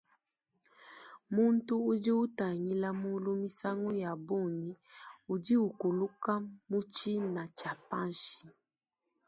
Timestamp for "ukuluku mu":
5.67-6.79